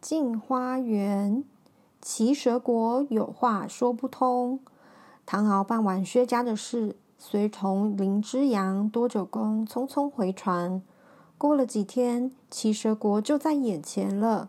[0.00, 1.42] 进花园，
[2.00, 4.60] 奇蛇国有话说不通。
[5.26, 10.80] 唐敖办完薛家的事，随从林之阳、多九公匆匆回船。
[11.36, 14.48] 过了几天，奇蛇国就在眼前了。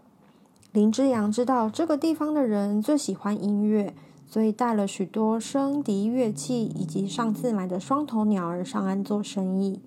[0.72, 3.96] 林之阳知道这个地方的人最喜欢音乐，
[4.28, 9.82] 所以带了许多笙笛乐器以及上次买的双头鸟儿上岸做生意。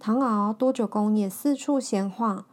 [0.00, 2.46] 唐敖、多九公也四处闲晃。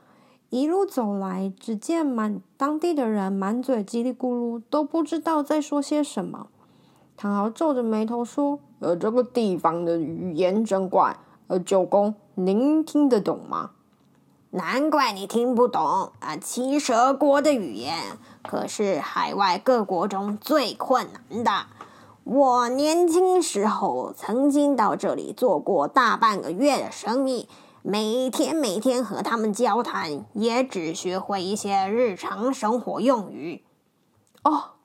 [0.53, 6.45] 一路走来，只见满当地的人满嘴叽里咕噜，都不知道在说些什么。
[7.17, 11.17] 唐敖皱着眉头说：“呃，这个地方的语言真怪。
[11.47, 13.71] 呃，九公，您听得懂吗
[14.53, 16.37] ？”“难怪你听不懂啊！
[16.39, 17.97] 奇蛇国的语言
[18.43, 21.51] 可是海外各国中最困难的。
[22.25, 27.49] 我年轻时候曾经到这里做过大半个月的生意。”
[27.85, 33.61] 每天每天和他们交谈，也只学会一些日常生活用语。
[34.43, 34.75] 哦，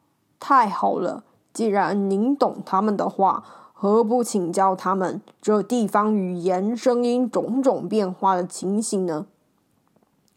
[0.41, 1.23] 太好了！
[1.53, 9.27] 既然您懂他们的话，何不请教他们这地方语言、声音种种变化的情形呢？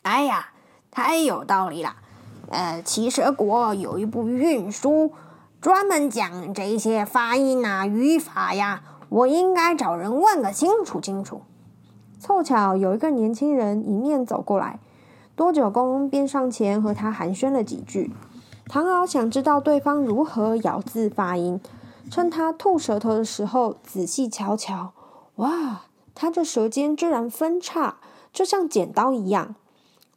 [0.04, 0.52] 哎呀，
[0.92, 1.95] 太有道理了！
[2.52, 5.12] 呃，奇蛇国有一部运书，
[5.59, 8.84] 专门讲这些发音啊、语法呀。
[9.09, 11.42] 我应该找人问个清楚清楚。
[12.22, 14.80] 凑巧有一个年轻人迎面走过来，
[15.36, 18.11] 多九公便上前和他寒暄了几句。
[18.67, 21.59] 唐敖想知道对方如何咬字发音，
[22.11, 24.92] 趁他吐舌头的时候仔细瞧瞧，
[25.38, 27.95] 哇，他这舌尖居然分叉，
[28.32, 29.55] 就像剪刀一样。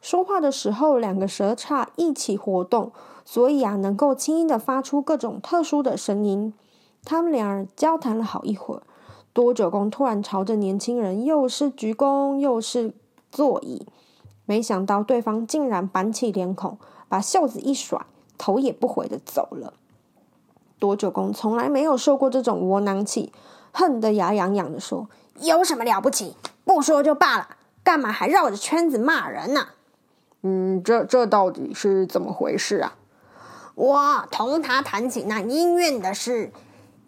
[0.02, 2.92] 说话的时候，两个舌叉一起活动，
[3.24, 6.52] 所以啊，能够轻易的发出各种特殊的声音。
[7.02, 8.82] 他们俩人交谈了好一会儿。
[9.34, 12.94] 多九公突然朝着年轻人又是鞠躬又是
[13.32, 13.82] 作揖，
[14.46, 16.78] 没想到对方竟然板起脸孔，
[17.08, 18.06] 把袖子一甩，
[18.38, 19.74] 头也不回的走了。
[20.78, 23.32] 多九公从来没有受过这种窝囊气，
[23.72, 25.08] 恨得牙痒痒的说
[25.42, 26.36] ：“有什么了不起？
[26.64, 27.48] 不说就罢了，
[27.82, 29.66] 干嘛还绕着圈子骂人呢？”
[30.42, 32.96] 嗯，这这到底是怎么回事啊？
[33.74, 36.52] 我同他谈起那音韵的事。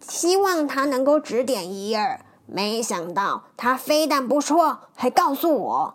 [0.00, 5.94] 希望他能够指点一二，没想到他非但不说，还告诉我，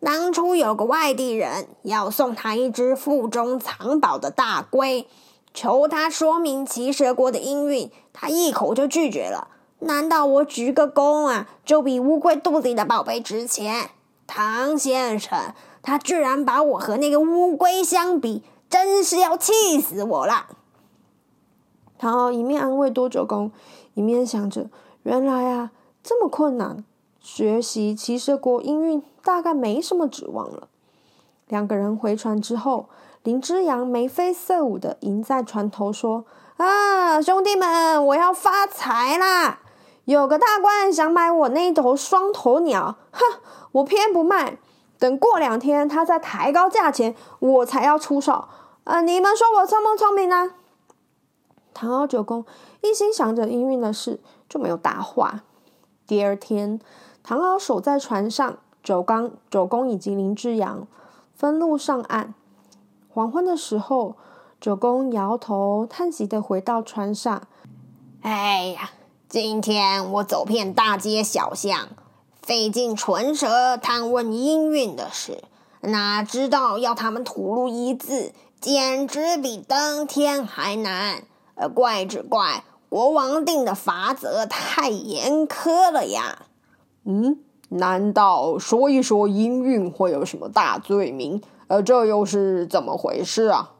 [0.00, 5.06] 当初有个外地人要送他一只腹中藏宝的大龟，
[5.52, 9.48] 求他说明骑蛇国的音韵，他一口就拒绝了。
[9.80, 13.90] 难道我鞠个躬啊，就比乌龟肚子里的宝贝值钱？
[14.26, 20.46] 唐先生，他居然把我和那个乌龟相比，真是要气死我了！
[22.00, 23.52] 唐敖一面安慰多九公，
[23.92, 24.70] 一面想着：
[25.02, 25.70] 原来啊，
[26.02, 26.82] 这么困难，
[27.20, 30.68] 学习奇蛇国音韵大概没什么指望了。
[31.48, 32.86] 两个人回船之后，
[33.22, 36.24] 林之阳眉飞色舞的迎在船头说
[36.56, 39.58] ：“啊，兄弟们，我要发财啦！
[40.06, 43.20] 有个大官想买我那一头双头鸟，哼，
[43.72, 44.56] 我偏不卖。
[44.98, 48.46] 等过两天，他再抬高价钱，我才要出手。
[48.84, 50.52] 啊，你们说我聪不聪明呢？”
[51.72, 52.44] 唐敖九公
[52.82, 55.42] 一心想着音韵的事，就没有答话。
[56.06, 56.80] 第二天，
[57.22, 60.86] 唐敖守在船上，九刚、九公以及林之阳
[61.34, 62.34] 分路上岸。
[63.12, 64.16] 黄昏的时候，
[64.60, 67.42] 九公摇头叹息的回到船上
[68.22, 68.90] ：“哎呀，
[69.28, 71.88] 今天我走遍大街小巷，
[72.42, 75.42] 费尽唇舌探问音韵的事，
[75.80, 81.22] 哪知道要他们吐露一字，简直比登天还难。”
[81.68, 86.46] 怪只怪国王定的法则太严苛了呀！
[87.04, 91.42] 嗯，难道说一说音韵会有什么大罪名？
[91.68, 93.72] 呃，这又是怎么回事啊？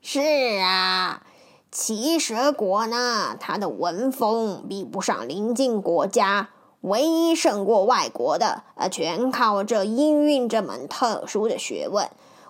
[0.00, 1.22] 是啊，
[1.70, 6.48] 奇蛇国呢，它的文风比不上邻近国家，
[6.80, 12.08] 唯一胜过外国的，呃，全靠这音韵这门特殊的学问。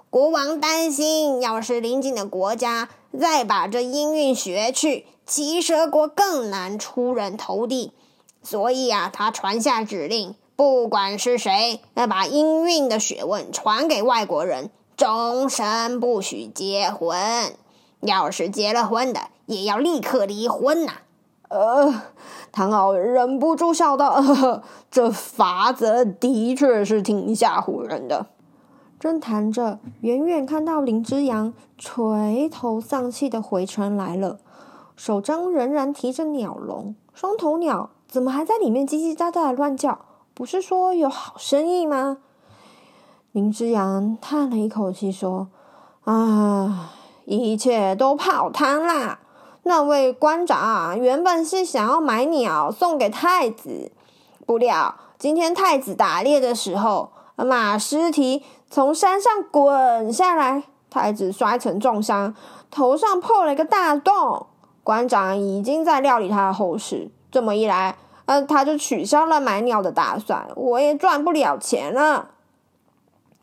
[0.09, 7.93] 国王担心，要是邻近的国家再把这音韵学去，奇蛇国更难出人头地。
[8.43, 17.55] 所以啊，他传下指令，不管是谁，要把音韵的学问传给外国人，终身不许结婚。
[18.01, 20.93] 要是结了婚的，也要立刻离婚呐、
[21.49, 22.03] 呃，
[22.51, 28.27] 唐敖忍不住笑道：“呃、 这法则的确是挺吓唬人的。”
[29.03, 34.39] 正谈着，远远看到林之阳垂头丧气的回城来了，
[34.95, 36.95] 手中仍然提着鸟笼。
[37.13, 39.99] 双头鸟怎么还在里面叽叽喳喳的乱叫？
[40.35, 42.19] 不是说有好生意吗？
[43.33, 45.49] 林之阳叹了一口气说
[46.07, 46.93] ：“啊，
[47.25, 49.19] 一切都泡汤啦！
[49.65, 53.91] 那位官长原本是想要买鸟送给太子，
[54.47, 62.35] 不料今天太子打猎的时候，马失蹄。”从山上滚下来，太子摔成重伤，
[62.71, 64.47] 头上破了一个大洞。
[64.83, 72.31] 官长已经在料理他的后事，这么一来，呃，他就取消了买鸟的打算，我也赚不了钱了。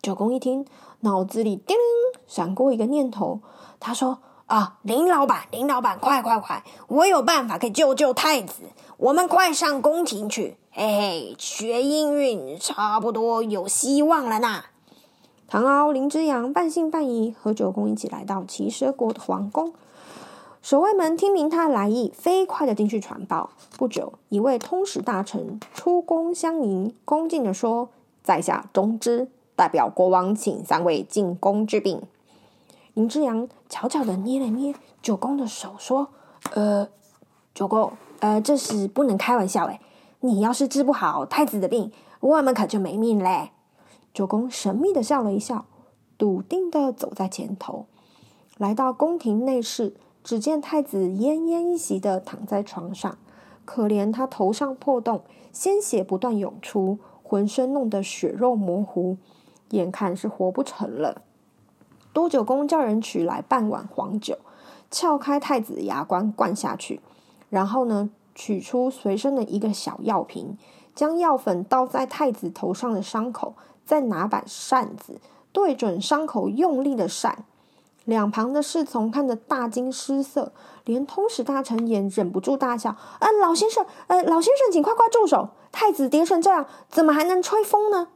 [0.01, 0.65] 九公一听，
[1.01, 3.39] 脑子里叮铃闪过一个念头，
[3.79, 4.17] 他说
[4.47, 8.63] ：“啊，林老板，林老板，快快快，我有办法可以救救太子，
[8.97, 10.57] 我们快上宫廷去。
[10.71, 14.63] 嘿嘿，学音韵差不多有希望了呢。”
[15.49, 19.73] 唐敖、林之阳半信半疑，和九公一起来到齐蛇国的皇宫。
[20.61, 23.49] 守卫们听明他的来意，飞快的进去传报。
[23.75, 27.89] 不久，一位通史大臣出宫相迎，恭敬的说
[28.21, 31.99] ：“在下中之，代表国王请三位进宫治病。”
[32.93, 36.09] 林之阳悄悄的捏了捏九公的手，说
[36.53, 36.87] ：“呃，
[37.55, 39.79] 九公，呃，这是不能开玩笑诶，
[40.19, 43.49] 你要是治不好太子的病，我们可就没命嘞。”
[44.13, 45.65] 九公神秘的笑了一笑，
[46.17, 47.85] 笃定的走在前头，
[48.57, 53.17] 来到宫廷内室，只见太子奄奄一息的躺在床上，
[53.65, 55.21] 可怜他头上破洞，
[55.53, 59.17] 鲜血不断涌出，浑身弄得血肉模糊，
[59.69, 61.21] 眼看是活不成了。
[62.11, 64.39] 多九公叫人取来半碗黄酒，
[64.89, 66.99] 撬开太子牙关灌下去，
[67.49, 70.57] 然后呢，取出随身的一个小药瓶，
[70.95, 73.53] 将药粉倒在太子头上的伤口。
[73.89, 75.19] 再拿把扇子
[75.51, 77.43] 对准伤口，用力的扇。
[78.05, 80.51] 两旁的侍从看得大惊失色，
[80.85, 85.49] 连通使大臣也忍不住大笑：“呃，老先生，呃，老先生，请快快住手！
[85.71, 88.09] 太子跌成这样，怎么还能吹风呢？”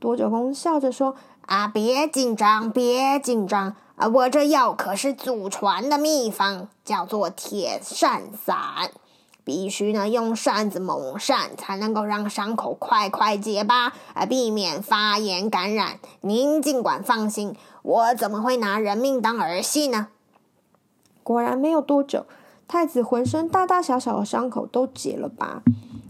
[0.00, 1.14] 多九公笑着说
[1.46, 4.08] ：“啊，别紧张，别紧张啊！
[4.08, 8.90] 我这药可是祖传的秘方，叫做铁扇散。”
[9.44, 15.98] 必须呢，用扇子猛扇，才能够让伤口快快结疤，而避免发炎感染。
[16.20, 20.08] 您尽管放心，我怎么会拿人命当儿戏呢？
[21.22, 22.26] 果然没有多久，
[22.68, 25.62] 太子浑身大大小小的伤口都结了疤，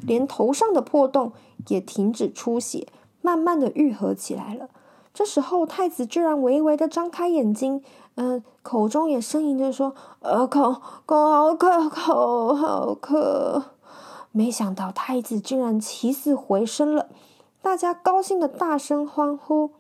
[0.06, 1.32] 连头上的破洞
[1.68, 2.86] 也停止出血，
[3.20, 4.68] 慢慢的愈合起来了。
[5.14, 7.82] 这时候，太子居然微微的张开眼睛。
[8.14, 10.72] 嗯、口中也呻吟着说：“呃，口
[11.06, 13.62] 口好渴，口好渴。”
[14.32, 17.08] 没想到太子竟然起死回生了，
[17.62, 19.70] 大家高兴的大声欢呼。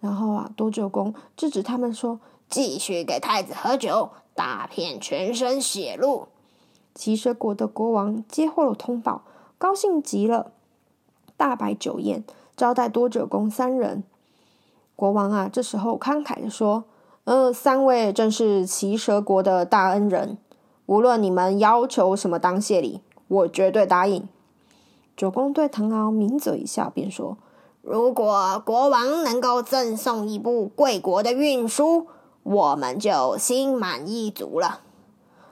[0.00, 2.18] 然后啊，多九公制止他们说
[2.50, 6.26] ：“继续给太子喝酒，大片全身血路。”
[6.94, 9.22] 齐蛇国的国王接获了通报，
[9.58, 10.50] 高兴极了，
[11.36, 12.24] 大摆酒宴
[12.56, 14.02] 招待多九公三人。
[15.00, 16.84] 国王啊，这时候慷慨地说。
[17.24, 20.36] 呃，三位正是骑蛇国的大恩人，
[20.86, 24.26] 无论你们要求什么当谢礼，我绝对答应。
[25.16, 27.36] 九公对唐敖抿嘴一笑，便说
[27.82, 32.06] ：“如果国王能够赠送一部贵国的运输，
[32.42, 34.80] 我们就心满意足了。”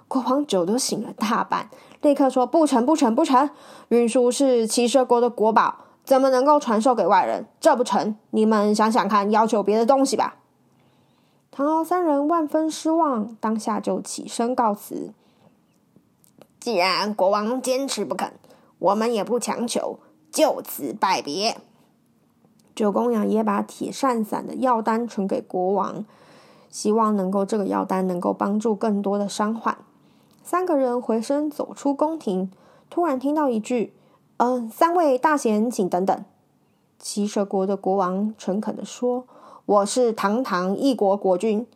[0.09, 3.51] 国王酒都醒了大半，立刻说：“不成，不成，不成！
[3.89, 5.77] 运输是骑蛇国的国宝，
[6.09, 7.45] 怎么能够传授给外人？
[7.61, 8.17] 这不成！
[8.31, 10.37] 你们想想看，要求别的东西吧。”
[11.53, 15.13] 唐敖三人万分失望，当下就起身告辞。
[16.59, 18.33] 既然国王坚持不肯，
[18.79, 19.99] 我们也不强求，
[20.33, 21.59] 就此拜别。
[22.75, 26.07] 九公羊也把铁扇散的药单传给国王，
[26.71, 29.77] 希望能够这个药单能够帮助更多的伤患。
[30.43, 32.51] 三个人回身走出宫廷，
[32.89, 33.93] 突然听到一句
[34.39, 36.25] ：“嗯、三位大贤，请等等。”
[36.99, 39.25] 骑蛇国的国王诚恳地说。
[39.67, 41.67] 我是堂堂一国国君，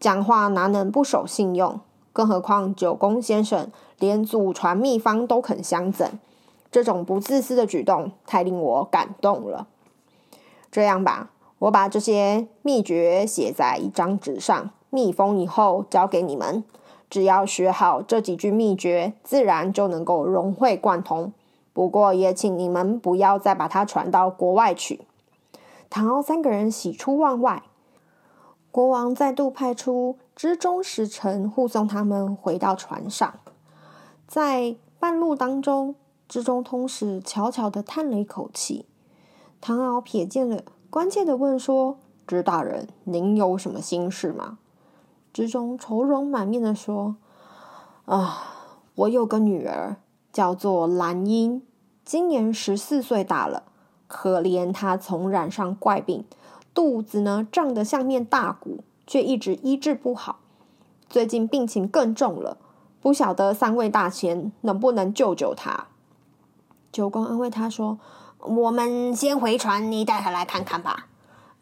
[0.00, 1.78] 讲话哪能不守信用？
[2.12, 3.70] 更何况九公先生
[4.00, 6.10] 连祖传秘方都肯相赠，
[6.72, 9.68] 这种不自私的举动太令我感动了。
[10.72, 11.30] 这样吧，
[11.60, 16.64] 我把这些秘诀写在一张纸上，密封以后交给你们。
[17.08, 21.32] 只要学好这几句秘诀，自然就能够融会贯通。
[21.76, 25.02] 不过也请你们不要再把它传到国外去。
[25.90, 27.64] 唐敖三个人喜出望外，
[28.70, 33.34] 国王再度派出知中使臣护送他们回到船上。
[34.26, 35.94] 在半路当中，
[36.26, 38.86] 知中通使悄悄地叹了一口气。
[39.60, 44.56] 唐敖瞥见了，关切地问说：“知大人，您有什么心事吗？”
[45.30, 47.16] 知中愁容满面地说
[48.06, 48.54] ：“啊，
[48.94, 49.96] 我有个女儿，
[50.36, 51.62] 叫做兰英，
[52.04, 53.62] 今年十四岁大了。
[54.06, 56.26] 可怜她从染上怪病，
[56.74, 60.40] 肚子呢胀得像面大鼓，却一直医治不好。
[61.08, 62.58] 最近病情更重了。”
[63.00, 65.86] 不晓得三位大仙能不能救救他？
[66.92, 67.98] 九公安慰他说
[68.44, 71.06] ：“我们先回船，你带他来看看吧。”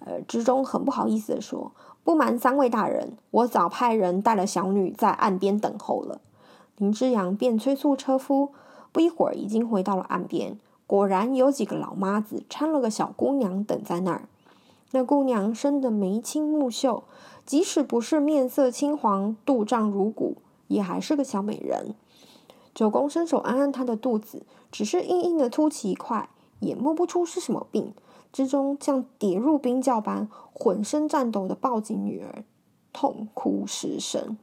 [0.05, 1.71] 呃，知中很不好意思的说
[2.03, 6.21] ：“不瞒三位大人，我早派人带了小女在岸边等候了。”
[6.77, 8.51] 林之阳便催促车夫，
[8.95, 10.57] 不一会儿已经回到了岸边。
[10.87, 14.29] 果然有几个老妈子搀了个小姑娘等在那儿。
[14.93, 17.03] 那姑娘生得眉清目秀，
[17.45, 20.37] 即使不是面色青黄、肚胀如鼓。
[20.69, 21.95] 也还是个小美人。
[22.75, 26.29] 九公伸手按按她的肚子，只是硬硬的凸起一块，
[26.61, 27.93] 也摸不出是什么病。
[28.33, 32.45] 之中像跌入冰窖般，浑身颤抖的抱紧女儿，
[32.93, 34.39] 痛哭失声。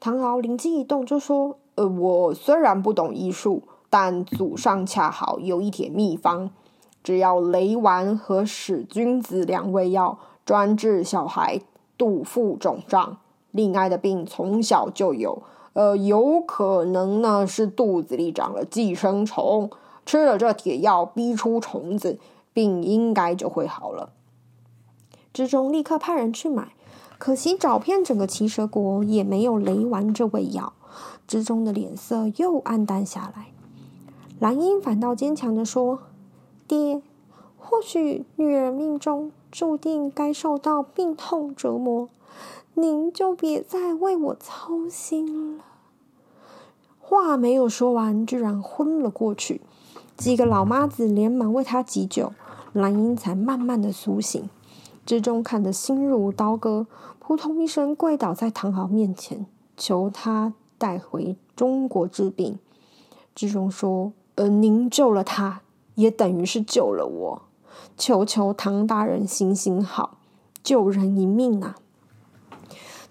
[0.00, 6.50] 唐敖灵机一动，就说：“呃，我虽然不懂医术，但祖上恰好有一帖秘方，
[7.04, 11.60] 只要雷丸和使君子两味药，专治小孩
[11.96, 13.18] 肚腹肿胀。”
[13.52, 15.42] 恋爱的病从小就有，
[15.74, 19.70] 呃，有可能呢是肚子里长了寄生虫，
[20.04, 22.18] 吃了这铁药逼出虫子，
[22.52, 24.10] 病应该就会好了。
[25.32, 26.72] 之中立刻派人去买，
[27.18, 30.72] 可惜找遍整个奇蛇国也没有雷丸这味药。
[31.28, 33.52] 之中的脸色又黯淡下来。
[34.40, 36.00] 兰英反倒坚强地说
[36.66, 37.00] ：“爹，
[37.56, 42.08] 或许女儿命中注定该受到病痛折磨。”
[42.74, 45.64] 您就别再为我操心了。
[47.00, 49.60] 话没有说完，居然昏了过去。
[50.16, 52.32] 几个老妈子连忙为他急救，
[52.72, 54.48] 兰英才慢慢的苏醒。
[55.04, 56.86] 之中看得心如刀割，
[57.18, 62.58] 扑通一声跪倒在唐豪面前，求他带回中国治病。
[63.34, 65.60] 志中说：“呃，您救了他，
[65.96, 67.42] 也等于是救了我。
[67.96, 70.18] 求求唐大人行行好，
[70.62, 71.76] 救人一命啊！”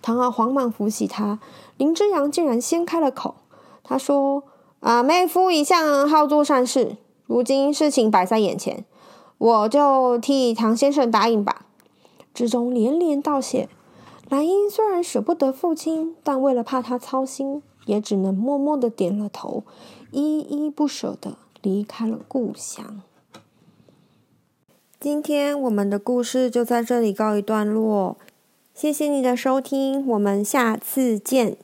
[0.01, 1.39] 唐敖慌忙扶起他，
[1.77, 3.35] 林之阳竟然先开了口。
[3.83, 4.43] 他说
[4.79, 8.85] ：“啊，妹夫一向好做善事，如今事情摆在眼前，
[9.37, 11.65] 我就替唐先生答应吧。”
[12.33, 13.67] 志中连连道谢。
[14.29, 19.63] 莱茵虽然舍不得父亲，但为了怕他操心，也只能默默地点了头，
[20.11, 23.01] 依依不舍地离开了故乡。
[24.99, 28.17] 今天我们的故事就在这里告一段落，
[28.73, 31.57] 谢谢你的收听，我们下次见。